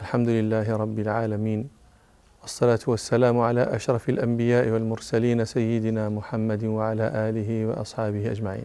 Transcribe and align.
الحمد 0.00 0.28
لله 0.28 0.76
رب 0.76 0.98
العالمين 0.98 1.68
والصلاة 2.42 2.78
والسلام 2.86 3.40
على 3.40 3.62
أشرف 3.62 4.08
الأنبياء 4.08 4.68
والمرسلين 4.68 5.44
سيدنا 5.44 6.08
محمد 6.08 6.64
وعلى 6.64 7.02
آله 7.14 7.66
وأصحابه 7.66 8.30
أجمعين. 8.30 8.64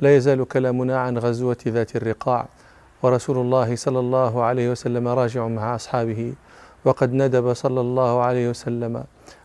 لا 0.00 0.16
يزال 0.16 0.44
كلامنا 0.44 0.98
عن 1.00 1.18
غزوة 1.18 1.56
ذات 1.68 1.96
الرقاع 1.96 2.48
ورسول 3.02 3.38
الله 3.38 3.76
صلى 3.76 3.98
الله 3.98 4.42
عليه 4.42 4.70
وسلم 4.70 5.08
راجع 5.08 5.46
مع 5.48 5.74
أصحابه 5.74 6.32
وقد 6.84 7.12
ندب 7.12 7.52
صلى 7.52 7.80
الله 7.80 8.22
عليه 8.22 8.50
وسلم 8.50 9.04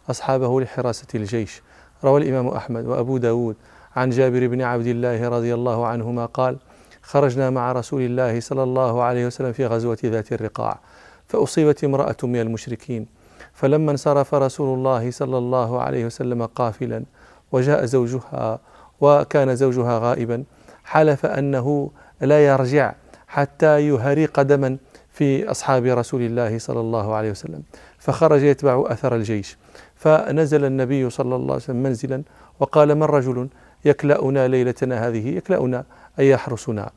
أصحابه 0.09 0.61
لحراسة 0.61 1.07
الجيش. 1.15 1.61
روى 2.03 2.21
الإمام 2.21 2.47
أحمد 2.47 2.85
وأبو 2.85 3.17
داود 3.17 3.55
عن 3.95 4.09
جابر 4.09 4.47
بن 4.47 4.61
عبد 4.61 4.87
الله 4.87 5.29
رضي 5.29 5.53
الله 5.53 5.87
عنهما 5.87 6.25
قال 6.25 6.57
خرجنا 7.05 7.49
مع 7.49 7.71
رسول 7.71 8.01
الله 8.01 8.39
صلى 8.39 8.63
الله 8.63 9.03
عليه 9.03 9.25
وسلم 9.25 9.51
في 9.51 9.65
غزوة 9.65 9.97
ذات 10.05 10.33
الرقاع 10.33 10.79
فأصيبت 11.27 11.83
امرأة 11.83 12.17
من 12.23 12.39
المشركين. 12.41 13.05
فلما 13.53 13.91
انصرف 13.91 14.33
رسول 14.33 14.77
الله 14.77 15.11
صلى 15.11 15.37
الله 15.37 15.81
عليه 15.81 16.05
وسلم 16.05 16.45
قافلا 16.45 17.03
وجاء 17.51 17.85
زوجها 17.85 18.59
وكان 19.01 19.55
زوجها 19.55 19.99
غائبا 19.99 20.43
حلف 20.83 21.25
أنه 21.25 21.91
لا 22.21 22.45
يرجع 22.45 22.93
حتى 23.27 23.87
يهري 23.87 24.25
قدما 24.25 24.77
في 25.09 25.51
أصحاب 25.51 25.85
رسول 25.85 26.21
الله 26.21 26.59
صلى 26.59 26.79
الله 26.79 27.15
عليه 27.15 27.31
وسلم. 27.31 27.63
فخرج 27.99 28.43
يتبع 28.43 28.83
أثر 28.87 29.15
الجيش. 29.15 29.57
فنزل 29.95 30.65
النبي 30.65 31.09
صلى 31.09 31.35
الله 31.35 31.53
عليه 31.53 31.63
وسلم 31.63 31.83
منزلا 31.83 32.23
وقال 32.59 32.95
من 32.95 33.03
رجل 33.03 33.49
يكلأنا 33.85 34.47
ليلتنا 34.47 35.07
هذه؟ 35.07 35.37
يكلأنا 35.37 35.83
أي 36.19 36.29
يحرسنا؟ 36.29 36.91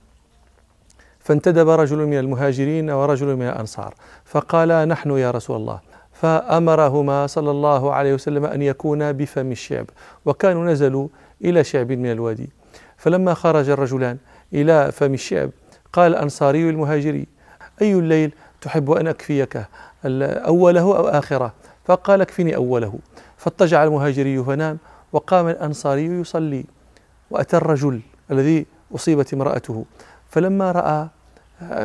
فانتدب 1.28 1.68
رجل 1.68 1.96
من 1.96 2.18
المهاجرين 2.18 2.91
ورجل 2.91 3.37
من 3.37 3.48
الأنصار 3.48 3.95
فقال 4.24 4.88
نحن 4.88 5.10
يا 5.10 5.30
رسول 5.30 5.56
الله 5.56 5.80
فأمرهما 6.12 7.27
صلى 7.27 7.51
الله 7.51 7.93
عليه 7.93 8.15
وسلم 8.15 8.45
أن 8.45 8.62
يكونا 8.62 9.12
بفم 9.12 9.52
الشعب 9.52 9.87
وكانوا 10.24 10.65
نزلوا 10.65 11.09
إلى 11.45 11.65
شعب 11.65 11.93
من 11.93 12.12
الوادي. 12.12 12.51
فلما 12.96 13.34
خرج 13.34 13.68
الرجلان 13.68 14.18
إلى 14.54 14.93
فم 14.93 15.15
الشعب 15.15 15.51
قال 15.93 16.15
الأنصاري 16.15 16.71
المهاجري 16.71 17.26
أي 17.82 17.93
الليل 17.93 18.34
تحب 18.60 18.90
أن 18.90 19.06
أكفيك 19.06 19.65
أوله 20.04 20.96
أو 20.96 21.09
آخرة؟ 21.09 21.52
فقال 21.84 22.21
اكفني 22.21 22.56
أوله. 22.56 22.99
فاضطجع 23.37 23.84
المهاجري 23.84 24.45
فنام 24.45 24.79
وقام 25.12 25.49
الأنصاري 25.49 26.06
يصلي 26.06 26.65
وأتى 27.30 27.56
الرجل 27.56 28.01
الذي 28.30 28.66
أصيبت 28.95 29.34
امرأته. 29.34 29.84
فلما 30.30 30.73
رأى 30.73 31.09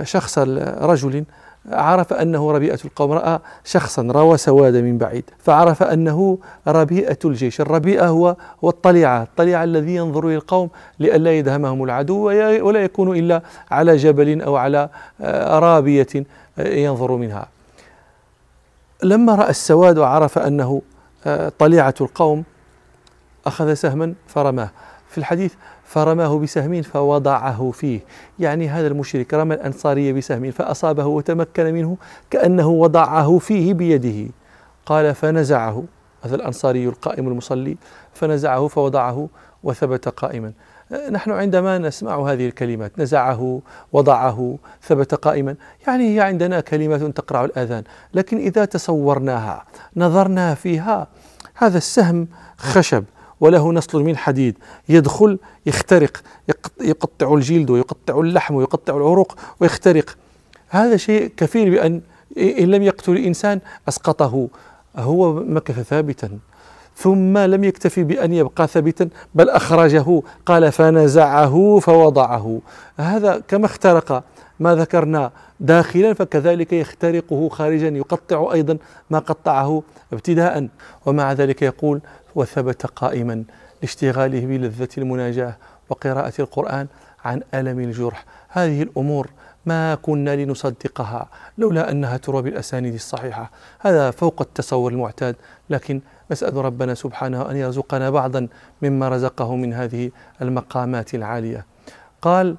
شخص 0.04 0.40
رجل 0.82 1.24
عرف 1.72 2.14
أنه 2.14 2.52
ربيئة 2.52 2.80
القوم 2.86 3.12
رأى 3.12 3.40
شخصا 3.64 4.02
روى 4.02 4.38
سواد 4.38 4.76
من 4.76 4.98
بعيد 4.98 5.24
فعرف 5.40 5.84
أنه 5.84 6.38
ربيئة 6.68 7.18
الجيش. 7.26 7.62
الربيئة 7.62 8.08
هو 8.08 8.36
هو 8.64 8.70
الطليعة 8.70 9.24
الطليعة 9.24 9.64
الذي 9.64 9.96
ينظر 9.96 10.28
إلى 10.28 10.36
القوم 10.36 10.70
لئلا 11.00 11.32
يدهمهم 11.32 11.84
العدو 11.84 12.26
ولا 12.68 12.84
يكون 12.84 13.18
إلا 13.18 13.42
على 13.72 13.96
جبل 13.96 14.42
أو 14.42 14.56
على 14.56 14.90
رابية 15.60 16.08
ينظر 16.58 17.12
منها. 17.12 17.48
لما 19.04 19.36
رأى 19.36 19.50
السواد 19.50 19.98
وعرف 19.98 20.38
أنه 20.38 20.82
طليعة 21.60 21.96
القوم 22.02 22.44
أخذ 23.46 23.74
سهما 23.74 24.14
فرماه. 24.28 24.70
في 25.10 25.18
الحديث 25.18 25.54
فرماه 25.94 26.40
بسهم 26.40 26.82
فوضعه 26.82 27.72
فيه. 27.72 28.00
يعني 28.40 28.70
هذا 28.70 28.88
المشرك 28.88 29.34
رمى 29.34 29.56
الأنصاري 29.56 30.14
بسهم 30.14 30.52
فأصابه 30.52 31.06
وتمكن 31.06 31.74
منه 31.74 31.98
كأنه 32.30 32.68
وضعه 32.68 33.38
فيه 33.38 33.74
بيده. 33.74 34.32
قال 34.86 35.16
فنزعه. 35.16 35.84
هذا 36.22 36.36
الأنصاري 36.36 36.86
القائم 36.88 37.28
المصلي. 37.28 37.78
فنزعه 38.14 38.68
فوضعه 38.68 39.30
وثبت 39.64 40.08
قائما. 40.10 40.54
نحن 41.12 41.32
عندما 41.32 41.78
نسمع 41.78 42.32
هذه 42.32 42.48
الكلمات 42.48 43.00
نزعه 43.00 43.62
وضعه 43.94 44.58
ثبت 44.82 45.16
قائما. 45.16 45.56
يعني 45.88 46.16
هي 46.16 46.20
عندنا 46.20 46.60
كلمات 46.60 47.02
تقرع 47.02 47.46
الآذان. 47.46 47.84
لكن 48.14 48.38
إذا 48.38 48.66
تصورناها 48.66 49.66
نظرنا 49.96 50.56
فيها 50.56 51.08
هذا 51.56 51.78
السهم 51.78 52.28
خشب. 52.58 53.04
وله 53.44 53.74
نسل 53.74 54.00
من 54.00 54.18
حديد. 54.18 54.58
يدخل 54.90 55.40
يخترق 55.66 56.18
يقطع 56.82 57.34
الجلد 57.34 57.70
ويقطع 57.70 58.20
اللحم 58.20 58.56
ويقطع 58.56 58.98
العروق 58.98 59.36
ويخترق. 59.60 60.18
هذا 60.70 60.98
شيء 60.98 61.32
كفيل 61.38 61.70
بأن 61.70 62.02
إن 62.38 62.66
لم 62.72 62.84
يقتل 62.84 63.12
الإنسان 63.12 63.60
أسقطه. 63.88 64.48
هو 64.96 65.34
مكث 65.34 65.80
ثابتا. 65.80 66.30
ثم 66.96 67.38
لم 67.38 67.64
يكتفي 67.64 68.04
بأن 68.04 68.34
يبقى 68.34 68.68
ثابتا 68.68 69.10
بل 69.36 69.50
أخرجه. 69.50 70.22
قال 70.46 70.72
فنزعه 70.72 71.80
فوضعه. 71.80 72.62
هذا 72.98 73.42
كما 73.48 73.66
اخترق 73.66 74.24
ما 74.60 74.76
ذكرنا 74.76 75.32
داخلا 75.60 76.14
فكذلك 76.14 76.74
يخترقه 76.74 77.50
خارجا 77.50 77.88
يقطع 77.88 78.54
أيضا 78.54 78.78
ما 79.10 79.20
قطعه 79.20 79.84
ابتداء. 80.14 80.68
ومع 81.06 81.34
ذلك 81.34 81.62
يقول 81.62 82.02
وثبت 82.36 82.86
قائما 82.86 83.44
لاشتغاله 83.82 84.46
بلذة 84.46 84.90
المناجاة 84.98 85.58
وقراءة 85.90 86.34
القرآن 86.40 86.88
عن 87.26 87.42
ألم 87.54 87.80
الجرح. 87.80 88.26
هذه 88.50 88.82
الأمور 88.82 89.30
ما 89.66 89.96
كنا 89.96 90.36
لنصدقها 90.36 91.30
لولا 91.58 91.92
أنها 91.92 92.18
تروى 92.18 92.42
بالأسانيد 92.42 92.94
الصحيحة. 92.94 93.52
هذا 93.80 94.12
فوق 94.12 94.42
التصور 94.42 94.92
المعتاد 94.92 95.36
لكن 95.70 96.02
نسأل 96.32 96.56
ربنا 96.56 96.94
سبحانه 96.94 97.52
أن 97.52 97.56
يرزقنا 97.56 98.10
بعضا 98.10 98.48
مما 98.82 99.10
رزقه 99.10 99.56
من 99.56 99.74
هذه 99.74 100.12
المقامات 100.42 101.16
العالية. 101.16 101.66
قال 102.22 102.56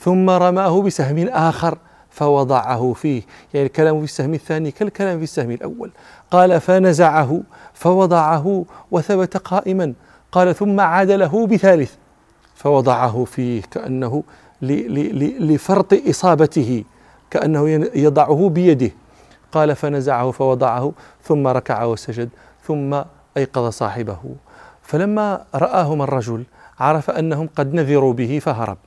ثم 0.00 0.30
رماه 0.30 0.82
بسهم 0.82 1.28
آخر 1.28 1.78
فوضعه 2.14 2.92
فيه. 2.92 3.22
يعني 3.54 3.66
الكلام 3.66 3.98
في 3.98 4.04
السهم 4.04 4.34
الثاني 4.34 4.70
كالكلام 4.70 5.18
في 5.18 5.24
السهم 5.24 5.50
الأول. 5.50 5.90
قال 6.30 6.60
فنزعه 6.60 7.40
فوضعه 7.74 8.64
وثبت 8.90 9.36
قائما. 9.36 9.92
قال 10.32 10.54
ثم 10.54 10.80
عاد 10.80 11.10
له 11.10 11.46
بثالث. 11.46 11.92
فوضعه 12.54 13.24
فيه 13.24 13.62
كأنه 13.70 14.22
لفرط 15.40 15.94
إصابته 16.08 16.84
كأنه 17.30 17.68
يضعه 17.94 18.48
بيده. 18.48 18.90
قال 19.52 19.76
فنزعه 19.76 20.30
فوضعه 20.30 20.92
ثم 21.22 21.46
ركع 21.46 21.84
وسجد 21.84 22.28
ثم 22.66 23.02
أيقظ 23.36 23.68
صاحبه. 23.68 24.18
فلما 24.82 25.44
رآهم 25.54 26.02
الرجل 26.02 26.44
عرف 26.80 27.10
أنهم 27.10 27.48
قد 27.56 27.74
نذروا 27.74 28.12
به 28.12 28.38
فهرب. 28.38 28.78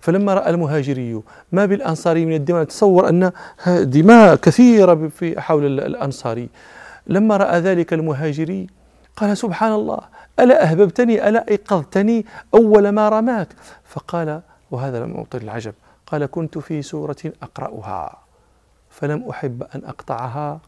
فلما 0.00 0.34
رأى 0.34 0.50
المهاجري 0.50 1.22
ما 1.52 1.66
بالأنصاري 1.66 2.26
من 2.26 2.34
الدماء 2.34 2.64
تصور 2.64 3.08
أن 3.08 3.32
دماء 3.68 4.36
كثيرة 4.36 5.08
في 5.08 5.40
حول 5.40 5.80
الأنصاري. 5.80 6.48
لما 7.06 7.36
رأى 7.36 7.58
ذلك 7.58 7.92
المهاجري 7.92 8.66
قال 9.16 9.36
سبحان 9.36 9.72
الله 9.72 10.00
ألا 10.40 10.70
أهببتني 10.70 11.28
ألا 11.28 11.48
أيقظتني 11.50 12.26
أول 12.54 12.88
ما 12.88 13.08
رماك؟ 13.08 13.48
فقال 13.84 14.40
وهذا 14.70 15.04
لم 15.04 15.14
يعطي 15.14 15.38
العجب 15.38 15.74
قال 16.06 16.26
كنت 16.26 16.58
في 16.58 16.82
سورة 16.82 17.16
أقرأها 17.42 18.18
فلم 18.90 19.28
أحب 19.30 19.62
أن 19.74 19.82
أقطعها 19.84 20.60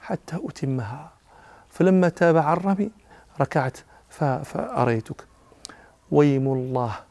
حتى 0.00 0.36
أتمها. 0.44 1.10
فلما 1.70 2.08
تابع 2.08 2.52
الرمي 2.52 2.90
ركعت 3.40 3.76
فأريتك. 4.44 5.24
ويم 6.10 6.52
الله. 6.52 7.07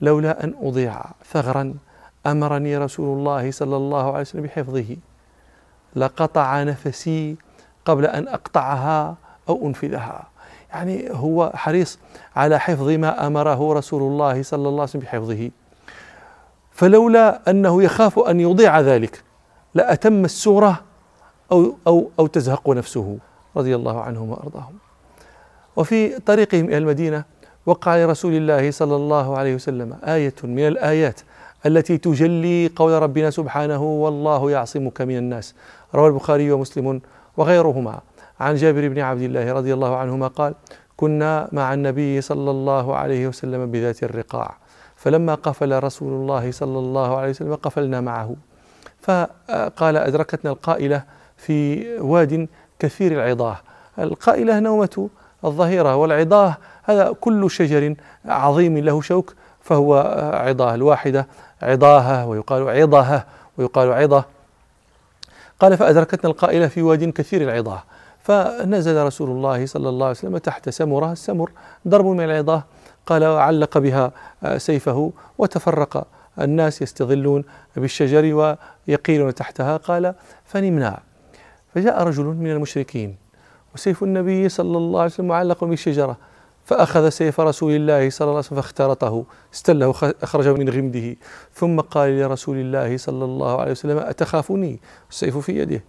لولا 0.00 0.44
أن 0.44 0.54
أضيع 0.62 1.04
ثغرا 1.32 1.74
أمرني 2.26 2.78
رسول 2.78 3.18
الله 3.18 3.50
صلى 3.50 3.76
الله 3.76 4.10
عليه 4.10 4.20
وسلم 4.20 4.42
بحفظه. 4.42 4.96
لقطع 5.96 6.62
نفسي 6.62 7.36
قبل 7.84 8.06
أن 8.06 8.28
أقطعها 8.28 9.16
أو 9.48 9.66
أنفذها. 9.66 10.26
يعني 10.70 11.08
هو 11.10 11.52
حريص 11.54 11.98
على 12.36 12.60
حفظ 12.60 12.88
ما 12.88 13.26
أمره 13.26 13.74
رسول 13.74 14.02
الله 14.02 14.42
صلى 14.42 14.68
الله 14.68 14.72
عليه 14.72 14.82
وسلم 14.82 15.02
بحفظه. 15.02 15.50
فلولا 16.72 17.50
أنه 17.50 17.82
يخاف 17.82 18.18
أن 18.18 18.40
يضيع 18.40 18.80
ذلك 18.80 19.22
لأتم 19.74 20.24
السورة 20.24 20.80
أو, 21.52 21.76
أو, 21.86 22.10
أو 22.18 22.26
تزهق 22.26 22.68
نفسه 22.68 23.18
رضي 23.56 23.76
الله 23.76 24.00
عنهم 24.00 24.30
وأرضاهم. 24.30 24.74
وفي 25.76 26.18
طريقهم 26.18 26.64
إلى 26.64 26.78
المدينة 26.78 27.24
وقع 27.68 27.96
لرسول 27.96 28.34
الله 28.34 28.70
صلى 28.70 28.96
الله 28.96 29.38
عليه 29.38 29.54
وسلم 29.54 29.96
آية 30.04 30.34
من 30.44 30.66
الآيات 30.68 31.20
التي 31.66 31.98
تجلي 31.98 32.70
قول 32.76 33.02
ربنا 33.02 33.30
سبحانه 33.30 33.82
والله 33.82 34.50
يعصمك 34.50 35.00
من 35.00 35.16
الناس. 35.16 35.54
روى 35.94 36.08
البخاري 36.08 36.52
ومسلم 36.52 37.00
وغيرهما. 37.36 38.00
عن 38.40 38.54
جابر 38.54 38.88
بن 38.88 38.98
عبد 38.98 39.22
الله 39.22 39.52
رضي 39.52 39.74
الله 39.74 39.96
عنهما 39.96 40.26
قال 40.28 40.54
كنا 40.96 41.48
مع 41.52 41.74
النبي 41.74 42.20
صلى 42.20 42.50
الله 42.50 42.96
عليه 42.96 43.28
وسلم 43.28 43.70
بذات 43.70 44.02
الرقاع 44.02 44.56
فلما 44.96 45.34
قفل 45.34 45.82
رسول 45.84 46.12
الله 46.12 46.50
صلى 46.50 46.78
الله 46.78 47.16
عليه 47.16 47.30
وسلم 47.30 47.54
قفلنا 47.54 48.00
معه. 48.00 48.36
فقال 49.00 49.96
أدركتنا 49.96 50.50
القائلة 50.50 51.02
في 51.36 51.84
واد 52.00 52.48
كثير 52.78 53.12
العضاه 53.12 53.56
القائلة 53.98 54.60
نومة 54.60 55.08
الظهيرة 55.44 55.96
والعضاه 55.96 56.56
هذا 56.88 57.14
كل 57.20 57.50
شجر 57.50 57.94
عظيم 58.24 58.78
له 58.78 59.00
شوك 59.00 59.34
فهو 59.60 59.96
عضاه 60.34 60.74
الواحدة 60.74 61.26
عضاها 61.62 62.24
ويقال 62.24 62.68
عضها 62.68 63.26
ويقال 63.58 63.92
عضة 63.92 64.24
قال 65.60 65.76
فأدركتنا 65.76 66.30
القائلة 66.30 66.68
في 66.68 66.82
واد 66.82 67.04
كثير 67.04 67.42
العضاه 67.42 67.82
فنزل 68.22 69.02
رسول 69.06 69.30
الله 69.30 69.66
صلى 69.66 69.88
الله 69.88 70.06
عليه 70.06 70.16
وسلم 70.16 70.38
تحت 70.38 70.68
سمرة 70.68 71.12
السمر 71.12 71.50
ضرب 71.88 72.06
من 72.06 72.24
العضاه 72.24 72.64
قال 73.06 73.24
علق 73.24 73.78
بها 73.78 74.12
سيفه 74.56 75.12
وتفرق 75.38 76.06
الناس 76.40 76.82
يستظلون 76.82 77.44
بالشجر 77.76 78.56
ويقيلون 78.88 79.34
تحتها. 79.34 79.76
قال 79.76 80.14
فنمنا. 80.44 81.00
فجاء 81.74 82.02
رجل 82.02 82.24
من 82.24 82.50
المشركين 82.50 83.16
وسيف 83.74 84.02
النبي 84.02 84.48
صلى 84.48 84.78
الله 84.78 85.00
عليه 85.00 85.12
وسلم 85.12 85.28
معلق 85.28 85.64
بالشجرة. 85.64 86.16
فأخذ 86.68 87.08
سيف 87.08 87.40
رسول 87.40 87.72
الله 87.72 88.10
صلى 88.10 88.24
الله 88.24 88.36
عليه 88.36 88.46
وسلم 88.46 88.60
فاخترطه 88.60 89.24
استله 89.54 89.94
أخرجه 90.22 90.52
من 90.52 90.68
غمده. 90.68 91.16
ثم 91.54 91.80
قال 91.80 92.20
لرسول 92.20 92.56
الله 92.56 92.96
صلى 92.96 93.24
الله 93.24 93.60
عليه 93.60 93.70
وسلم 93.70 93.98
أتخافني؟ 93.98 94.80
السيف 95.10 95.38
في 95.38 95.58
يده. 95.58 95.84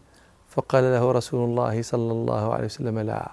فقال 0.50 0.84
له 0.84 1.12
رسول 1.12 1.50
الله 1.50 1.81
صلى 1.81 2.12
الله 2.12 2.54
عليه 2.54 2.66
وسلم 2.66 3.00
لا. 3.00 3.31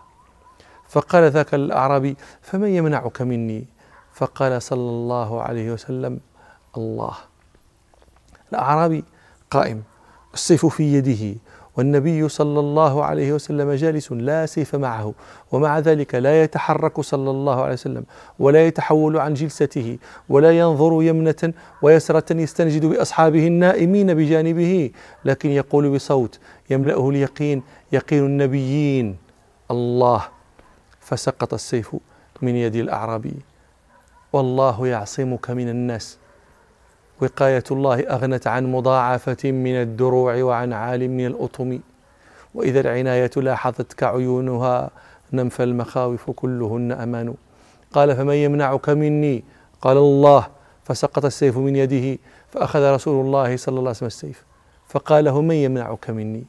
فقال 0.89 1.31
ذاك 1.31 1.55
الأعرابي 1.55 2.17
فمن 2.43 2.69
يمنعك 2.69 3.23
مني؟ 3.23 3.67
فقال 4.13 4.63
صلى 4.63 4.91
الله 4.91 5.43
عليه 5.43 5.73
وسلم 5.73 6.21
الله. 6.77 7.15
الأعرابي 8.53 9.05
قائم 9.51 9.83
السيف 10.35 10.67
في 10.67 10.95
يده. 10.95 11.39
والنبي 11.76 12.28
صلى 12.28 12.61
الله 12.61 13.05
عليه 13.05 13.32
وسلم 13.32 13.73
جالس 13.73 14.12
لا 14.12 14.46
سيف 14.46 14.75
معه 14.75 15.14
ومع 15.52 15.78
ذلك 15.78 16.14
لا 16.14 16.43
يتحرك 16.43 17.00
صلى 17.00 17.31
الله 17.31 17.62
عليه 17.62 17.73
وسلم 17.73 18.05
ولا 18.38 18.67
يتحول 18.67 19.17
عن 19.19 19.34
جلسته 19.34 19.99
ولا 20.28 20.58
ينظر 20.58 21.02
يمنة 21.02 21.52
ويسرة 21.82 22.37
يستنجد 22.37 22.87
بأصحابه 22.87 23.46
النائمين 23.46 24.14
بجانبه 24.14 24.90
لكن 25.25 25.50
يقول 25.50 25.90
بصوت 25.94 26.38
يملأه 26.70 27.11
اليقين 27.11 27.62
يقين 27.93 28.26
النبيين 28.26 29.17
الله! 29.70 30.23
فسقط 31.00 31.55
السيف 31.55 31.96
من 32.43 32.56
يد 32.56 32.76
الأعرابي 32.76 33.34
والله 34.32 34.87
يعصمك 34.87 35.50
من 35.50 35.69
الناس. 35.69 36.19
وقاية 37.21 37.65
الله 37.71 38.01
أغنت 38.01 38.47
عن 38.47 38.73
مضاعفة 38.73 39.51
من 39.51 39.83
الدروع 39.83 40.43
وعن 40.43 40.73
عال 40.73 41.11
من 41.11 41.27
الأطم. 41.27 41.79
وإذا 42.55 42.81
العناية 42.81 43.31
لاحظتك 43.37 44.03
عيونها 44.03 44.91
نمف 45.33 45.61
المخاوف 45.61 46.31
كلهن 46.31 46.93
أمان. 46.93 47.35
قال 47.93 48.17
فمن 48.17 48.35
يمنعك 48.35 48.89
مني؟ 48.89 49.45
قال 49.81 49.97
الله. 49.97 50.47
فسقط 50.85 51.25
السيف 51.25 51.59
من 51.59 51.77
يده 51.77 52.19
فأخذ 52.53 52.95
رسول 52.95 53.27
الله 53.27 53.57
صلى 53.57 53.73
الله 53.73 53.81
عليه 53.81 53.91
وسلم 53.91 54.07
السيف. 54.07 54.45
فقال 54.89 55.25
له 55.25 55.41
من 55.41 55.55
يمنعك 55.55 56.11
مني؟ 56.11 56.45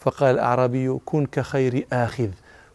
فقال 0.00 0.34
الأعرابي 0.34 0.98
كن 1.04 1.26
كخير 1.26 1.86
آخذ. 1.92 2.28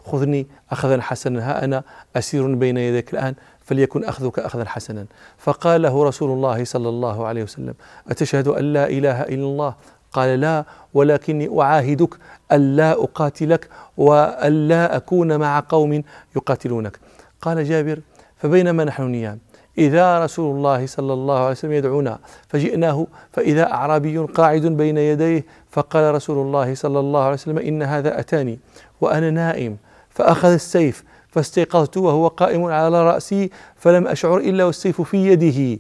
خذني 0.06 0.48
أخذا 0.72 1.02
حسنا 1.02 1.52
ها 1.52 1.64
أنا 1.64 1.84
أسير 2.16 2.56
بين 2.56 2.78
يديك 2.78 3.14
الآن. 3.14 3.36
فليكن 3.68 4.04
أخذك 4.04 4.40
أخذا 4.40 4.66
حسنا. 4.66 5.06
فقال 5.38 5.82
له 5.82 6.04
رسول 6.04 6.32
الله 6.32 6.64
صلى 6.64 6.90
الله 6.90 7.28
عليه 7.28 7.44
وسلم 7.44 7.74
أتشهد 8.10 8.48
أن 8.48 8.74
لا 8.74 8.90
إله 8.90 9.22
إلا 9.22 9.44
الله؟ 9.44 9.74
قال 10.12 10.40
لا 10.40 10.66
ولكني 10.94 11.62
أعاهدك 11.62 12.14
ألا 12.52 12.92
أقاتلك 12.92 13.70
وألا 13.98 14.96
أكون 14.98 15.40
مع 15.40 15.64
قوم 15.70 16.04
يقاتلونك. 16.36 17.00
قال 17.42 17.64
جابر 17.64 18.00
فبينما 18.38 18.84
نحن 18.84 19.04
نيام 19.04 19.40
إذا 19.78 20.24
رسول 20.24 20.56
الله 20.56 20.86
صلى 20.86 21.14
الله 21.14 21.40
عليه 21.40 21.52
وسلم 21.52 21.72
يدعونا 21.72 22.20
فجئناه 22.48 23.08
فإذا 23.32 23.72
أعرابي 23.72 24.18
قاعد 24.18 24.62
بين 24.66 24.98
يديه 24.98 25.46
فقال 25.72 26.16
رسول 26.16 26.38
الله 26.38 26.76
صلى 26.76 27.00
الله 27.00 27.24
عليه 27.24 27.34
وسلم 27.34 27.58
إن 27.58 27.84
هذا 27.84 28.20
أتاني 28.20 28.60
وأنا 29.02 29.30
نائم 29.30 29.78
فأخذ 30.10 30.50
السيف 30.50 31.04
فاستيقظت 31.32 31.98
وهو 31.98 32.28
قائم 32.28 32.64
على 32.64 33.04
رأسي 33.04 33.50
فلم 33.76 34.08
أشعر 34.08 34.38
إلا 34.38 34.64
والسيف 34.64 35.02
في 35.02 35.28
يده. 35.28 35.80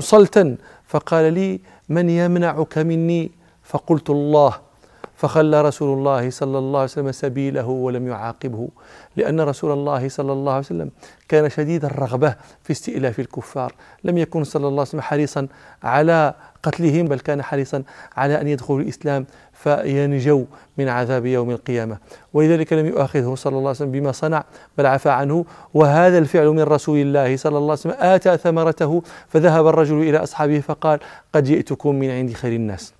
صلتا. 0.00 0.56
فقال 0.86 1.32
لي 1.32 1.60
من 1.88 2.10
يمنعك 2.10 2.78
مني؟ 2.78 3.30
فقلت 3.62 4.10
الله. 4.10 4.54
فخلى 5.16 5.62
رسول 5.62 5.98
الله 5.98 6.30
صلى 6.30 6.58
الله 6.58 6.80
عليه 6.80 6.90
وسلم 6.90 7.12
سبيله 7.12 7.66
ولم 7.66 8.08
يعاقبه 8.08 8.68
لأن 9.16 9.40
رسول 9.40 9.72
الله 9.72 10.08
صلى 10.08 10.32
الله 10.32 10.52
عليه 10.52 10.66
وسلم 10.66 10.90
كان 11.28 11.50
شديد 11.50 11.84
الرغبة 11.84 12.34
في 12.62 12.70
استئلاف 12.70 13.20
الكفار. 13.20 13.72
لم 14.04 14.18
يكن 14.18 14.44
صلى 14.44 14.68
الله 14.68 14.80
عليه 14.80 14.82
وسلم 14.82 15.00
حريصا 15.00 15.48
على 15.82 16.34
قتلهم 16.62 17.06
بل 17.06 17.18
كان 17.18 17.42
حريصا 17.42 17.82
على 18.16 18.40
أن 18.40 18.48
يدخلوا 18.48 18.80
الإسلام 18.80 19.26
فينجوا 19.52 20.44
من 20.78 20.88
عذاب 20.88 21.26
يوم 21.26 21.50
القيامة. 21.50 21.96
ولذلك 22.32 22.72
لم 22.72 22.86
يؤاخذه 22.86 23.34
صلى 23.34 23.50
الله 23.50 23.68
عليه 23.68 23.70
وسلم 23.70 23.90
بما 23.90 24.12
صنع 24.12 24.44
بل 24.78 24.86
عفى 24.86 25.10
عنه. 25.10 25.44
وهذا 25.74 26.18
الفعل 26.18 26.46
من 26.46 26.62
رسول 26.62 26.98
الله 26.98 27.36
صلى 27.36 27.58
الله 27.58 27.70
عليه 27.70 27.72
وسلم 27.72 27.96
آتى 27.98 28.36
ثمرته 28.36 29.02
فذهب 29.28 29.66
الرجل 29.66 30.00
إلى 30.02 30.18
أصحابه 30.18 30.60
فقال 30.60 30.98
قد 31.34 31.44
جئتكم 31.44 31.94
من 31.94 32.10
عند 32.10 32.32
خير 32.32 32.52
الناس. 32.52 32.92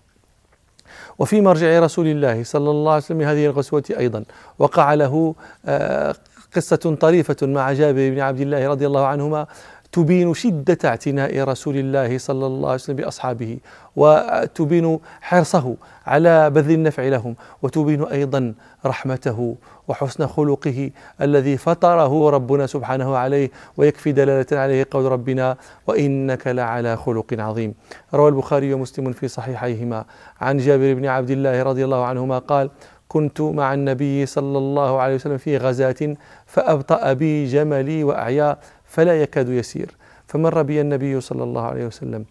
وفي 1.19 1.41
مرجع 1.41 1.81
رسول 1.81 2.06
الله 2.06 2.44
صلى 2.44 2.70
الله 2.70 2.93
عليه 2.93 3.03
وسلم 3.03 3.20
هذه 3.23 3.47
الغزوة 3.47 3.85
أيضا 3.99 4.25
وقع 4.58 4.94
له 4.94 5.35
آه، 5.67 6.15
قصة 6.56 6.97
طريفة 7.00 7.37
مع 7.43 7.73
جابر 7.73 8.11
بن 8.11 8.20
عبد 8.20 8.41
الله 8.41 8.69
رضي 8.69 8.87
الله 8.87 9.06
عنهما 9.06 9.47
تبين 9.93 10.35
شدة 10.35 10.79
اعتناء 10.85 11.44
رسول 11.44 11.77
الله 11.77 12.19
صلى 12.19 12.47
الله 12.47 12.69
عليه 12.69 12.75
وسلم 12.75 12.97
بأصحابه 12.97 13.59
وتبين 13.97 14.99
حرصه 15.21 15.77
على 16.06 16.50
بذل 16.50 16.75
النفع 16.75 17.03
لهم 17.03 17.37
وتبين 17.62 18.05
أيضا 18.05 18.55
رحمته 18.87 19.56
وحسن 19.89 20.27
خلقه 20.27 20.91
الذي 21.21 21.56
فطره 21.56 22.31
ربنا 22.31 22.67
سبحانه 22.67 23.17
عليه 23.17 23.50
ويكفي 23.77 24.12
دلالة 24.12 24.59
عليه 24.61 24.87
قول 24.91 25.12
ربنا 25.12 25.56
وإنك 25.87 26.47
لعلى 26.47 26.97
خلق 26.97 27.35
عظيم 27.39 27.75
روى 28.15 28.29
البخاري 28.29 28.75
ومسلم 28.75 29.12
في 29.12 29.29
صحيحيهما. 29.29 30.05
عن 30.41 30.59
جابر 30.59 30.94
بن 30.94 31.06
عبد 31.06 31.31
الله 31.31 31.62
رضي 31.62 31.85
الله 31.85 32.05
عنهما 32.05 32.39
قال 32.39 32.71
كنت 33.09 33.41
مع 33.41 33.75
النبي 33.75 34.27
صلى 34.27 34.58
الله 34.58 35.01
عليه 35.01 35.15
وسلم 35.15 35.39
في 35.39 35.56
غزاة 35.56 36.17
فأبطأ 36.46 37.13
بي 37.13 37.46
جملي 37.46 38.05
وأعيا 38.05 38.56
فلا 38.93 39.22
يكاد 39.22 39.49
يسير. 39.49 39.91
فمر 40.29 40.63
بي 40.63 40.81
النبي 40.81 41.20
صلى 41.20 41.43
الله 41.43 41.63
عليه 41.63 41.87
وسلم 41.87 42.25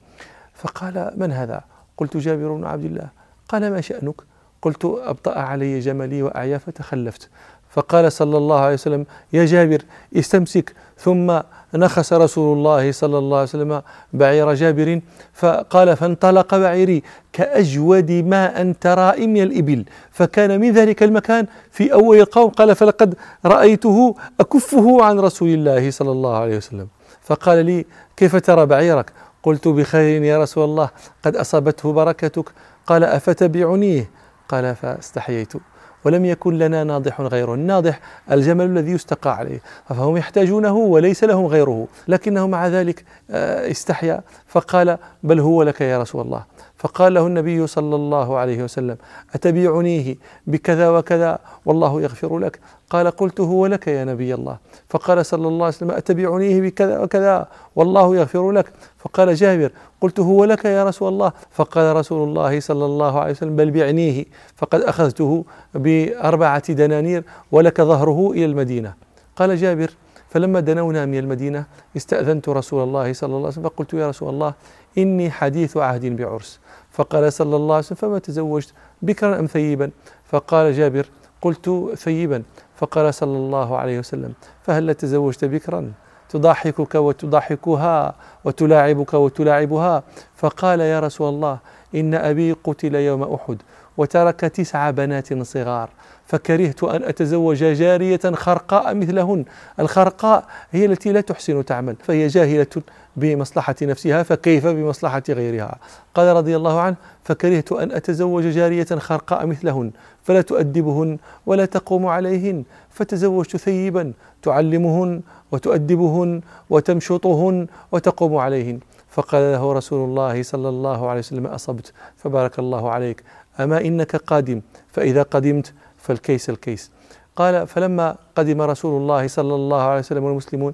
فقال 0.53 1.13
من 1.17 1.31
هذا؟ 1.31 1.61
قلت 1.97 2.17
جابر 2.17 2.53
بن 2.53 2.65
عبد 2.65 2.85
الله. 2.85 3.09
قال 3.49 3.71
ما 3.71 3.81
شأنك؟ 3.81 4.21
قلت 4.61 4.85
أبطأ 4.85 5.39
علي 5.39 5.79
جملي 5.79 6.23
وأعيا 6.23 6.57
فتخلفت. 6.57 7.29
فقال 7.71 8.11
صلى 8.11 8.37
الله 8.37 8.59
عليه 8.59 8.73
وسلم 8.73 9.05
يا 9.33 9.45
جابر 9.45 9.81
استمسك. 10.15 10.73
ثم 10.97 11.39
نخس 11.73 12.13
رسول 12.13 12.57
الله 12.57 12.91
صلى 12.91 13.17
الله 13.17 13.37
عليه 13.37 13.49
وسلم 13.49 13.81
بعير 14.13 14.53
جابر 14.53 15.01
فقال 15.33 15.97
فانطلق 15.97 16.55
بعيري 16.55 17.03
كأجود 17.33 18.11
ما 18.11 18.61
أن 18.61 18.79
ترى 18.79 19.27
من 19.27 19.41
الإبل. 19.41 19.85
فكان 20.11 20.59
من 20.59 20.71
ذلك 20.71 21.03
المكان 21.03 21.45
في 21.71 21.93
أول 21.93 22.17
القوم 22.19 22.49
قال 22.49 22.75
فلقد 22.75 23.15
رأيته 23.45 24.15
أكفه 24.39 25.03
عن 25.03 25.19
رسول 25.19 25.49
الله 25.49 25.91
صلى 25.91 26.11
الله 26.11 26.37
عليه 26.37 26.57
وسلم. 26.57 26.87
فقال 27.21 27.65
لي 27.65 27.85
كيف 28.17 28.35
ترى 28.35 28.65
بعيرك؟ 28.65 29.11
قلت 29.43 29.67
بخير 29.67 30.23
يا 30.23 30.37
رسول 30.37 30.63
الله 30.63 30.89
قد 31.25 31.35
أصابته 31.35 31.93
بركتك. 31.93 32.49
قال 32.87 33.03
أفتبعنيه؟ 33.03 34.09
قال 34.49 34.75
فاستحييت. 34.75 35.53
ولم 36.03 36.25
يكن 36.25 36.57
لنا 36.57 36.83
ناضح 36.83 37.21
غيره. 37.21 37.53
الناضح 37.53 37.99
الجمل 38.31 38.65
الذي 38.65 38.91
يستقى 38.91 39.37
عليه. 39.37 39.61
فهم 39.89 40.17
يحتاجونه 40.17 40.75
وليس 40.75 41.23
لهم 41.23 41.45
غيره. 41.45 41.87
لكنه 42.07 42.47
مع 42.47 42.67
ذلك 42.67 43.05
آه، 43.31 43.71
استحيا. 43.71 44.21
فقال 44.47 44.97
بل 45.23 45.39
هو 45.39 45.63
لك 45.63 45.81
يا 45.81 46.01
رسول 46.01 46.21
الله. 46.21 46.43
فقال 46.81 47.13
له 47.13 47.27
النبي 47.27 47.67
صلى 47.67 47.95
الله 47.95 48.37
عليه 48.37 48.63
وسلم 48.63 48.97
أتبيعنيه 49.35 50.15
بكذا 50.47 50.89
وكذا؟ 50.89 51.39
والله 51.65 52.01
يغفر 52.01 52.39
لك. 52.39 52.59
قال 52.89 53.11
قلت 53.11 53.39
هو 53.39 53.65
لك 53.65 53.87
يا 53.87 54.05
نبي 54.05 54.33
الله. 54.33 54.57
فقال 54.89 55.25
صلى 55.25 55.47
الله 55.47 55.65
عليه 55.65 55.75
وسلم 55.75 55.91
أتبيعنيه 55.91 56.61
بكذا 56.61 56.99
وكذا؟ 56.99 57.47
والله 57.75 58.15
يغفر 58.15 58.51
لك. 58.51 58.65
فقال 58.99 59.35
جابر 59.35 59.71
قلت 60.01 60.19
هو 60.19 60.45
لك 60.45 60.65
يا 60.65 60.83
رسول 60.83 61.07
الله. 61.13 61.31
فقال 61.51 61.95
رسول 61.95 62.29
الله 62.29 62.59
صلى 62.59 62.85
الله 62.85 63.19
عليه 63.19 63.31
وسلم 63.31 63.55
بل 63.55 63.71
بعنيه 63.71 64.25
فقد 64.55 64.81
أخذته 64.81 65.45
بأربعة 65.73 66.73
دنانير 66.73 67.23
ولك 67.51 67.81
ظهره 67.81 68.31
إلى 68.31 68.45
المدينة. 68.45 68.93
قال 69.35 69.57
جابر 69.57 69.91
فلما 70.31 70.59
دنونا 70.59 71.05
من 71.05 71.17
المدينة 71.17 71.65
استأذنت 71.97 72.49
رسول 72.49 72.83
الله 72.83 73.13
صلى 73.13 73.27
الله 73.27 73.37
عليه 73.37 73.47
وسلم 73.47 73.63
فقلت 73.63 73.93
يا 73.93 74.09
رسول 74.09 74.29
الله 74.29 74.53
إني 74.97 75.31
حديث 75.31 75.77
عهد 75.77 76.05
بعرس. 76.05 76.59
فقال 76.91 77.33
صلى 77.33 77.55
الله 77.55 77.75
عليه 77.75 77.85
وسلم 77.85 77.97
فما 77.97 78.19
تزوجت؟ 78.19 78.73
بكرا 79.01 79.39
أم 79.39 79.45
ثيبا؟ 79.45 79.91
فقال 80.25 80.73
جابر 80.73 81.05
قلت 81.41 81.91
ثيبا. 81.95 82.43
فقال 82.75 83.13
صلى 83.13 83.37
الله 83.37 83.77
عليه 83.77 83.99
وسلم 83.99 84.33
فهل 84.63 84.95
تزوجت 84.95 85.45
بكرا؟ 85.45 85.91
تضحكك 86.29 86.95
وتضحكها 86.95 88.15
وتلاعبك 88.45 89.13
وتلاعبها. 89.13 90.03
فقال 90.35 90.79
يا 90.79 90.99
رسول 90.99 91.29
الله 91.29 91.57
إن 91.95 92.13
أبي 92.13 92.51
قتل 92.63 92.95
يوم 92.95 93.23
أحد. 93.23 93.57
وترك 93.97 94.39
تسع 94.39 94.89
بنات 94.89 95.43
صغار 95.43 95.89
فكرهت 96.25 96.83
أن 96.83 97.03
أتزوج 97.03 97.63
جارية 97.63 98.19
خرقاء 98.33 98.93
مثلهن. 98.93 99.45
الخرقاء 99.79 100.45
هي 100.71 100.85
التي 100.85 101.11
لا 101.11 101.21
تحسن 101.21 101.65
تعمل 101.65 101.95
فهي 102.03 102.27
جاهلة 102.27 102.67
بمصلحة 103.15 103.75
نفسها 103.81 104.23
فكيف 104.23 104.67
بمصلحة 104.67 105.23
غيرها؟ 105.29 105.77
قال 106.15 106.35
رضي 106.35 106.55
الله 106.55 106.79
عنه 106.79 106.95
فكرهت 107.23 107.71
أن 107.71 107.91
أتزوج 107.91 108.43
جارية 108.43 108.85
خرقاء 108.85 109.45
مثلهن 109.45 109.91
فلا 110.23 110.41
تؤدبهن 110.41 111.17
ولا 111.45 111.65
تقوم 111.65 112.05
عليهن. 112.05 112.63
فتزوجت 112.89 113.57
ثيبا 113.57 114.13
تعلمهن 114.41 115.21
وتؤدبهن 115.51 116.41
وتمشطهن 116.69 117.67
وتقوم 117.91 118.37
عليهن. 118.37 118.79
فقال 119.09 119.41
له 119.41 119.73
رسول 119.73 120.09
الله 120.09 120.43
صلى 120.43 120.69
الله 120.69 121.09
عليه 121.09 121.19
وسلم 121.19 121.45
أصبت 121.45 121.93
فبارك 122.17 122.59
الله 122.59 122.89
عليك. 122.89 123.23
أما 123.59 123.81
إنك 123.81 124.15
قادم 124.15 124.61
فإذا 124.91 125.23
قدمت 125.23 125.73
فالكيس 125.97 126.49
الكيس. 126.49 126.91
قال 127.35 127.67
فلما 127.67 128.15
قدم 128.35 128.61
رسول 128.61 129.01
الله 129.01 129.27
صلى 129.27 129.55
الله 129.55 129.81
عليه 129.81 129.99
وسلم 129.99 130.23
والمسلمون 130.23 130.73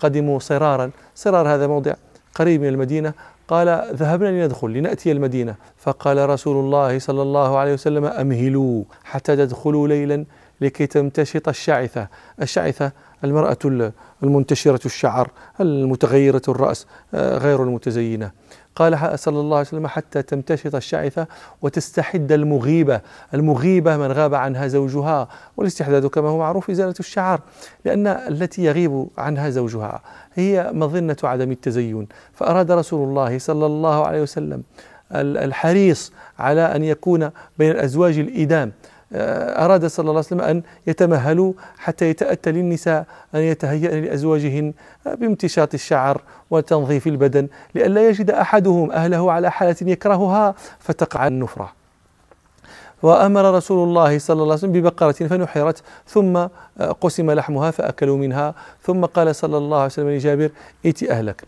قدموا 0.00 0.38
صرارا. 0.38 0.90
صرار 1.14 1.48
هذا 1.48 1.66
موضع 1.66 1.94
قريب 2.34 2.60
من 2.60 2.68
المدينة. 2.68 3.12
قال 3.48 3.88
ذهبنا 3.94 4.28
لندخل 4.28 4.70
لنأتي 4.70 5.12
المدينة. 5.12 5.54
فقال 5.78 6.28
رسول 6.28 6.64
الله 6.64 6.98
صلى 6.98 7.22
الله 7.22 7.58
عليه 7.58 7.72
وسلم 7.72 8.04
أمهلوا 8.04 8.84
حتى 9.04 9.36
تدخلوا 9.36 9.88
ليلا 9.88 10.24
لكي 10.60 10.86
تمتشط 10.86 11.48
الشعثة 11.48 12.08
الشعثة 12.42 12.92
المرأة 13.24 13.92
المنتشرة 14.22 14.86
الشعر 14.86 15.30
المتغيرة 15.60 16.42
الرأس 16.48 16.86
آه، 17.14 17.38
غير 17.38 17.62
المتزينة. 17.62 18.30
قال 18.76 19.18
صلى 19.18 19.40
الله 19.40 19.56
عليه 19.56 19.68
وسلم 19.68 19.86
حتى 19.86 20.22
تمتشط 20.22 20.74
الشعثة 20.74 21.26
وتستحد 21.62 22.32
المغيبة. 22.32 23.00
المغيبة 23.34 23.96
من 23.96 24.12
غاب 24.12 24.34
عنها 24.34 24.66
زوجها 24.66 25.28
والاستحداد 25.56 26.06
كما 26.06 26.28
هو 26.28 26.38
معروف 26.38 26.70
إزالة 26.70 26.94
الشعر 27.00 27.40
لأن 27.84 28.06
التي 28.06 28.64
يغيب 28.64 29.08
عنها 29.18 29.50
زوجها 29.50 30.02
هي 30.34 30.70
مظنة 30.72 31.16
عدم 31.24 31.50
التزين. 31.50 32.08
فأراد 32.34 32.70
رسول 32.70 33.08
الله 33.08 33.38
صلى 33.38 33.66
الله 33.66 34.06
عليه 34.06 34.22
وسلم 34.22 34.62
الحريص 35.12 36.12
على 36.38 36.60
أن 36.60 36.84
يكون 36.84 37.30
بين 37.58 37.70
الأزواج 37.70 38.18
الإدام 38.18 38.72
أراد 39.14 39.86
صلى 39.86 40.02
الله 40.04 40.12
عليه 40.12 40.26
وسلم 40.26 40.40
أن 40.40 40.62
يتمهلوا 40.86 41.52
حتى 41.78 42.10
يتأتى 42.10 42.52
للنساء 42.52 43.06
أن 43.34 43.40
يتهيأن 43.40 44.04
لأزواجهن 44.04 44.72
بامتشاط 45.06 45.74
الشعر 45.74 46.22
وتنظيف 46.50 47.06
البدن 47.06 47.48
لئلا 47.74 48.08
يجد 48.08 48.30
أحدهم 48.30 48.92
أهله 48.92 49.32
على 49.32 49.50
حالة 49.50 49.76
يكرهها 49.82 50.54
فتقع 50.78 51.26
النفرة. 51.26 51.72
وأمر 53.02 53.54
رسول 53.54 53.88
الله 53.88 54.18
صلى 54.18 54.34
الله 54.34 54.44
عليه 54.44 54.54
وسلم 54.54 54.72
ببقرة 54.72 55.12
فنحرت 55.12 55.82
ثم 56.06 56.36
آه، 56.36 56.50
قسم 57.00 57.30
لحمها 57.30 57.70
فأكلوا 57.70 58.16
منها 58.16 58.54
ثم 58.82 59.04
قال 59.04 59.36
صلى 59.36 59.56
الله 59.56 59.76
عليه 59.76 59.86
وسلم 59.86 60.10
لجابر 60.10 60.50
ائت 60.84 61.02
أهلك. 61.02 61.44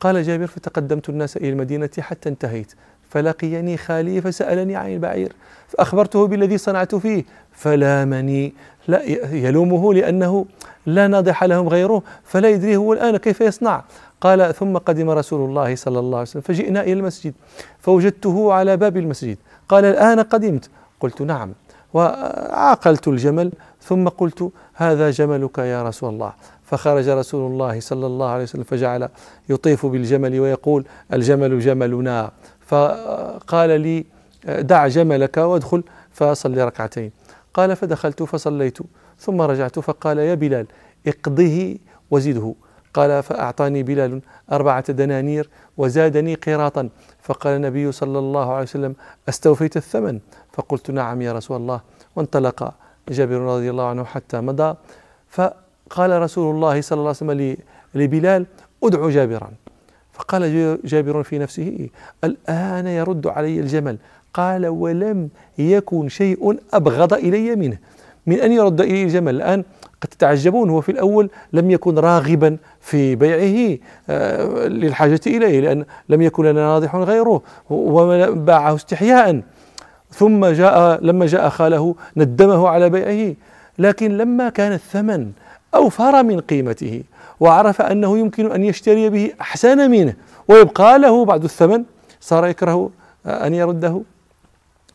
قال 0.00 0.22
جابر 0.22 0.46
فتقدمت 0.46 1.08
الناس 1.08 1.36
إلى 1.36 1.48
المدينة 1.48 1.90
حتى 1.98 2.28
انتهيت. 2.28 2.74
فلقيني 3.14 3.76
خالي 3.76 4.20
فسألني 4.20 4.76
عن 4.76 4.92
البعير 4.92 5.32
فأخبرته 5.68 6.26
بالذي 6.26 6.58
صنعت 6.58 6.94
فيه 6.94 7.24
فلامني 7.52 8.52
لا 8.88 9.02
يلومه 9.32 9.94
لأنه 9.94 10.46
لا 10.86 11.06
ناضح 11.06 11.44
لهم 11.44 11.68
غيره 11.68 12.02
فلا 12.24 12.48
يدري 12.48 12.76
هو 12.76 12.92
الآن 12.92 13.16
كيف 13.16 13.40
يصنع. 13.40 13.84
قال 14.20 14.54
ثم 14.54 14.76
قدم 14.76 15.10
رسول 15.10 15.48
الله 15.48 15.74
صلى 15.74 15.98
الله 15.98 16.18
عليه 16.18 16.28
وسلم 16.28 16.42
فجئنا 16.42 16.80
إلى 16.82 16.92
المسجد 16.92 17.34
فوجدته 17.80 18.52
على 18.52 18.76
باب 18.76 18.96
المسجد. 18.96 19.38
قال 19.68 19.84
الآن 19.84 20.20
قدمت. 20.20 20.70
قلت 21.00 21.22
نعم. 21.22 21.52
وعقلت 21.94 23.08
الجمل 23.08 23.52
ثم 23.82 24.08
قلت 24.08 24.50
هذا 24.74 25.10
جملك 25.10 25.58
يا 25.58 25.82
رسول 25.82 26.14
الله. 26.14 26.32
فخرج 26.64 27.08
رسول 27.08 27.52
الله 27.52 27.80
صلى 27.80 28.06
الله 28.06 28.28
عليه 28.28 28.42
وسلم 28.42 28.64
فجعل 28.64 29.08
يطيف 29.48 29.86
بالجمل 29.86 30.40
ويقول 30.40 30.84
الجمل 31.12 31.60
جملنا. 31.60 32.30
فقال 32.66 33.80
لي 33.80 34.04
دع 34.44 34.86
جملك 34.86 35.36
وادخل 35.36 35.82
فصلي 36.12 36.64
ركعتين. 36.64 37.12
قال 37.54 37.76
فدخلت 37.76 38.22
فصليت. 38.22 38.78
ثم 39.18 39.40
رجعت 39.40 39.78
فقال 39.78 40.18
يا 40.18 40.34
بلال 40.34 40.66
اقضه 41.06 41.76
وزده. 42.10 42.54
قال 42.94 43.22
فأعطاني 43.22 43.82
بلال 43.82 44.20
أربعة 44.52 44.92
دنانير 44.92 45.50
وزادني 45.76 46.34
قراطا. 46.34 46.88
فقال 47.22 47.56
النبي 47.56 47.92
صلى 47.92 48.18
الله 48.18 48.52
عليه 48.52 48.62
وسلم 48.62 48.94
أستوفيت 49.28 49.76
الثمن. 49.76 50.20
فقلت 50.52 50.90
نعم 50.90 51.22
يا 51.22 51.32
رسول 51.32 51.56
الله. 51.56 51.80
وانطلق 52.16 52.74
جابر 53.08 53.38
رضي 53.38 53.70
الله 53.70 53.86
عنه 53.86 54.04
حتى 54.04 54.40
مضى. 54.40 54.76
فقال 55.28 56.22
رسول 56.22 56.54
الله 56.54 56.80
صلى 56.80 56.98
الله 56.98 57.14
عليه 57.20 57.32
وسلم 57.32 57.56
لبلال 57.94 58.46
ادعو 58.84 59.10
جابرا. 59.10 59.50
فقال 60.14 60.78
جابر 60.84 61.22
في 61.22 61.38
نفسه 61.38 61.88
الآن 62.24 62.86
يرد 62.86 63.26
علي 63.26 63.60
الجمل. 63.60 63.96
قال 64.34 64.66
ولم 64.66 65.28
يكن 65.58 66.08
شيء 66.08 66.58
أبغض 66.72 67.14
إلي 67.14 67.56
منه 67.56 67.78
من 68.26 68.40
أن 68.40 68.52
يرد 68.52 68.80
إلي 68.80 69.02
الجمل. 69.02 69.34
الآن 69.34 69.64
قد 70.02 70.08
تتعجبون 70.08 70.70
هو 70.70 70.80
في 70.80 70.92
الأول 70.92 71.30
لم 71.52 71.70
يكن 71.70 71.98
راغبا 71.98 72.56
في 72.80 73.14
بيعه 73.16 73.78
آه، 74.08 74.66
للحاجة 74.66 75.20
إليه 75.26 75.60
لأن 75.60 75.84
لم 76.08 76.22
يكن 76.22 76.44
لنا 76.44 76.60
ناضح 76.60 76.96
غيره 76.96 77.42
وباعه 77.70 78.74
استحياء. 78.74 79.42
ثم 80.10 80.46
جاء 80.46 81.04
لما 81.04 81.26
جاء 81.26 81.48
خاله 81.48 81.94
ندمه 82.16 82.68
على 82.68 82.90
بيعه. 82.90 83.34
لكن 83.78 84.16
لما 84.16 84.48
كان 84.48 84.72
الثمن 84.72 85.30
أوفر 85.74 86.22
من 86.22 86.40
قيمته 86.40 87.02
وعرف 87.40 87.82
أنه 87.82 88.18
يمكن 88.18 88.52
أن 88.52 88.64
يشتري 88.64 89.10
به 89.10 89.32
أحسن 89.40 89.90
منه. 89.90 90.14
ويبقى 90.48 90.98
له 90.98 91.24
بعد 91.24 91.44
الثمن. 91.44 91.84
صار 92.20 92.46
يكره 92.46 92.90
أن 93.26 93.54
يرده. 93.54 94.02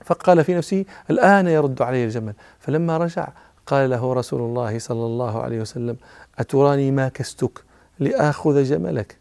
فقال 0.06 0.44
في 0.44 0.56
نفسه 0.56 0.86
الآن 1.10 1.48
يرد 1.48 1.82
علي 1.82 2.06
الجمل. 2.06 2.34
فلما 2.60 2.98
رجع 2.98 3.28
قال 3.68 3.90
له 3.90 4.14
رسول 4.14 4.42
الله 4.42 4.80
صلى 4.80 5.06
الله 5.06 5.42
عليه 5.42 5.62
وسلم 5.62 5.98
أتراني 6.40 6.92
ما 6.92 7.10
كستك 7.10 7.64
لآخذ 8.00 8.64
جملك؟ 8.64 9.18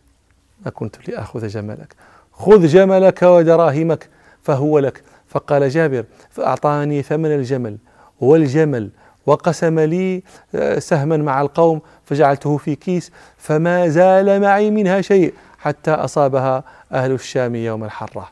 ما 0.64 0.70
كنت 0.70 1.08
لآخذ 1.08 1.46
جملك. 1.46 1.94
خذ 2.32 2.66
جملك 2.66 3.22
ودراهمك 3.22 4.08
فهو 4.42 4.78
لك. 4.78 5.02
فقال 5.28 5.68
جابر 5.68 6.04
فأعطاني 6.30 7.02
ثمن 7.02 7.34
الجمل. 7.34 7.78
والجمل 8.20 8.90
وقسم 9.28 9.80
لي 9.80 10.22
آه، 10.54 10.78
سهما 10.78 11.16
مع 11.16 11.40
القوم 11.40 11.80
فجعلته 12.04 12.56
في 12.56 12.74
كيس 12.74 13.12
فما 13.38 13.88
زال 13.88 14.40
معي 14.40 14.70
منها 14.70 15.00
شيء 15.00 15.34
حتى 15.58 15.90
أصابها 15.90 16.64
أهل 16.92 17.12
الشام 17.12 17.54
يوم 17.54 17.84
الحرة. 17.84 18.28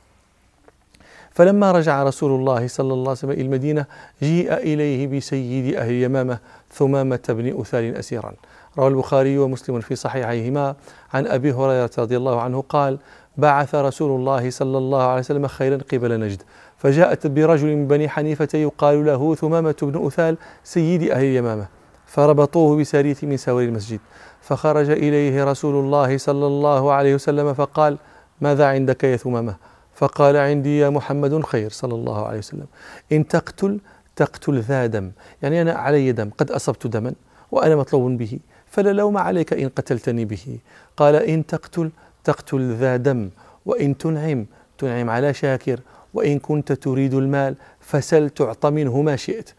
فلما 1.31 1.73
رجع 1.73 2.03
رسول 2.03 2.41
الله 2.41 2.69
صلى 2.69 2.93
الله 2.93 3.03
عليه 3.03 3.11
وسلم 3.11 3.31
إلى 3.31 3.43
المدينة 3.43 3.87
جيء 4.23 4.55
إليه 4.55 5.07
بسيد 5.07 5.75
أهل 5.75 5.91
اليمامة 5.91 6.39
ثمامة 6.73 7.21
بن 7.29 7.61
أثال 7.61 7.97
أسيرا. 7.97 8.33
روى 8.79 8.89
البخاري 8.89 9.39
ومسلم 9.39 9.81
في 9.81 9.95
صحيحيهما. 9.97 10.75
عن 11.15 11.27
أبي 11.27 11.53
هريرة 11.53 11.91
رضي 11.99 12.17
الله 12.17 12.41
عنه 12.41 12.65
قال 12.69 12.99
بعث 13.37 13.75
رسول 13.75 14.21
الله 14.21 14.51
صلى 14.51 14.79
الله 14.79 15.03
عليه 15.03 15.21
وسلم 15.21 15.47
خيرا 15.47 15.79
قبل 15.93 16.21
نجد. 16.21 16.43
فجاءت 16.79 17.27
برجل 17.27 17.77
من 17.77 17.89
بني 17.89 18.09
حنيفة 18.09 18.49
يقال 18.55 19.07
له 19.07 19.35
ثمامة 19.35 19.77
بن 19.83 20.07
أثال 20.07 20.37
سيد 20.65 21.03
أهل 21.11 21.25
اليمامة. 21.25 21.67
فربطوه 22.07 22.77
بسارية 22.77 23.17
من 23.23 23.37
سوار 23.37 23.65
المسجد. 23.65 24.01
فخرج 24.41 24.91
إليه 24.91 25.45
رسول 25.45 25.85
الله 25.85 26.19
صلى 26.19 26.47
الله 26.47 26.93
عليه 26.93 27.15
وسلم 27.15 27.55
فقال 27.55 27.99
ماذا 28.41 28.67
عندك 28.67 29.05
يا 29.05 29.17
ثمامة؟ 29.17 29.57
فقال 29.95 30.37
عندي 30.37 30.79
يا 30.79 30.89
محمد 30.89 31.45
خير 31.45 31.71
صلى 31.71 31.95
الله 31.95 32.27
عليه 32.27 32.39
وسلم. 32.39 32.67
إن 33.13 33.29
تقتل 33.29 33.81
تقتل 34.17 34.61
ذا 34.61 34.87
دم. 34.87 35.11
يعني 35.43 35.63
أنا 35.63 35.73
علي 35.73 36.13
دم 36.13 36.31
قد 36.39 36.51
أصبت 36.51 36.87
دما 36.87 37.13
وأنا 37.51 37.77
مطلوب 37.77 38.19
به 38.19 38.39
فلا 38.67 38.93
لوم 38.93 39.19
عليك 39.19 39.53
إن 39.53 39.69
قتلتني 39.69 40.25
به. 40.25 40.59
قال 40.97 41.15
إن 41.15 41.47
تقتل 41.47 41.91
تقتل 42.25 42.73
ذا 42.75 42.97
دم 42.97 43.31
وإن 43.67 43.99
تنعم 43.99 44.47
تنعم 44.79 45.11
على 45.11 45.35
شاكر 45.35 45.81
وإن 46.17 46.39
كنت 46.39 46.73
تريد 46.73 47.15
المال 47.15 47.55
فسل 47.81 48.31
تعط 48.31 48.67
منه 48.67 49.03
ما 49.03 49.17
شئت. 49.17 49.51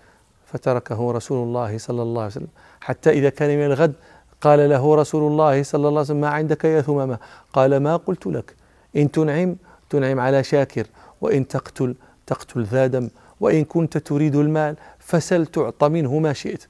فتركه 0.45 1.11
رسول 1.11 1.47
الله 1.47 1.77
صلى 1.77 2.01
الله 2.01 2.21
عليه 2.21 2.31
وسلم. 2.31 2.47
حتى 2.81 3.09
إذا 3.09 3.29
كان 3.29 3.57
من 3.59 3.65
الغد 3.65 3.93
قال 4.41 4.69
له 4.69 4.95
رسول 4.95 5.31
الله 5.31 5.63
صلى 5.63 5.79
الله 5.79 5.89
عليه 5.89 5.99
وسلم 5.99 6.21
ما 6.21 6.29
عندك 6.29 6.65
يا 6.65 6.81
ثمامة؟ 6.81 7.17
قال 7.53 7.77
ما 7.77 7.95
قلت 7.97 8.27
لك. 8.27 8.55
إن 8.95 9.11
تنعم 9.11 9.55
تنعم 9.89 10.19
على 10.19 10.43
شاكر. 10.43 10.87
وإن 11.21 11.47
تقتل 11.47 11.95
تقتل 12.27 12.63
ذا 12.63 12.87
دم. 12.87 13.09
وإن 13.39 13.63
كنت 13.63 13.97
تريد 13.97 14.35
المال 14.35 14.75
فسل 14.99 15.45
تعطى 15.45 15.89
منه 15.89 16.19
ما 16.19 16.33
شئت. 16.33 16.63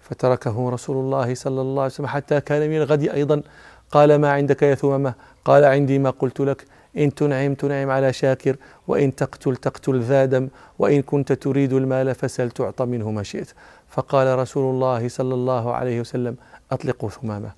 فتركه 0.00 0.70
رسول 0.70 0.96
الله 0.96 1.34
صلى 1.34 1.60
الله 1.60 1.82
عليه 1.82 1.92
وسلم. 1.92 2.06
حتى 2.06 2.40
كان 2.40 2.70
من 2.70 2.76
الغد 2.76 3.02
أيضا. 3.02 3.42
قال 3.90 4.14
ما 4.14 4.30
عندك 4.32 4.62
يا 4.62 4.74
ثمامة؟ 4.74 5.14
قال 5.44 5.64
عندي 5.64 5.98
ما 5.98 6.10
قلت 6.10 6.40
لك. 6.40 6.64
إن 6.96 7.14
تنعم 7.14 7.54
تنعم 7.54 7.90
على 7.90 8.12
شاكر 8.12 8.56
وإن 8.88 9.14
تقتل 9.14 9.56
تقتل 9.56 10.00
ذا 10.00 10.24
دم 10.24 10.48
وإن 10.78 11.02
كنت 11.02 11.32
تريد 11.32 11.72
المال 11.72 12.14
فسل 12.14 12.50
تعطى 12.50 12.84
منه 12.84 13.10
ما 13.10 13.22
شئت. 13.22 13.50
فقال 13.88 14.38
رسول 14.38 14.74
الله 14.74 15.08
صلى 15.08 15.34
الله 15.34 15.74
عليه 15.74 16.00
وسلم 16.00 16.36
أطلقوا 16.72 17.10
ثمامة. 17.10 17.52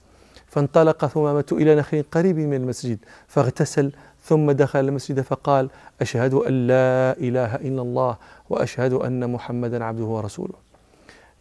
فانطلق 0.46 1.06
ثمامة 1.06 1.44
إلى 1.52 1.74
نخل 1.74 2.04
قريب 2.12 2.38
من 2.38 2.54
المسجد 2.54 2.98
فاغتسل 3.26 3.92
ثم 4.22 4.50
دخل 4.50 4.80
المسجد 4.80 5.20
فقال 5.20 5.70
أشهد 6.00 6.34
أن 6.34 6.66
لا 6.66 7.16
إله 7.18 7.54
إلا 7.54 7.82
الله 7.82 8.16
وأشهد 8.50 8.92
أن 8.92 9.32
محمدا 9.32 9.84
عبده 9.84 10.04
ورسوله. 10.04 10.54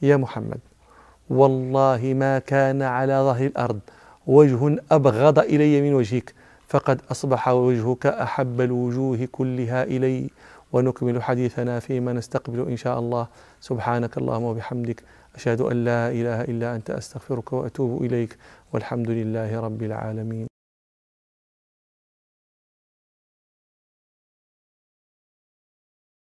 يا 0.02 0.18
محمد 0.18 0.60
والله 1.30 2.14
ما 2.16 2.40
كان 2.40 2.82
على 2.82 3.14
ظهر 3.14 3.46
الأرض 3.46 3.80
وجه 4.28 4.78
أبغض 4.92 5.40
إلي 5.40 5.82
من 5.82 5.94
وجهك 5.94 6.34
فقد 6.74 7.02
أصبح 7.12 7.48
وجهك 7.48 8.06
أحب 8.06 8.62
الوجوه 8.62 9.28
كلها 9.32 9.84
إلي 9.84 10.30
ونكمل 10.74 11.24
حديثنا 11.24 11.80
فيما 11.80 12.14
نستقبل 12.14 12.60
إن 12.70 12.78
شاء 12.78 13.00
الله. 13.00 13.28
سبحانك 13.62 14.18
اللهم 14.18 14.44
وبحمدك 14.44 15.04
أشهد 15.36 15.62
أن 15.62 15.86
لا 15.86 16.10
إله 16.10 16.42
إلا 16.42 16.76
أنت 16.76 16.90
أستغفرك 16.90 17.54
وأتوب 17.54 18.04
إليك 18.04 18.38
والحمد 18.74 19.10
لله 19.10 19.60
رب 19.60 19.84
العالمين. 19.84 20.53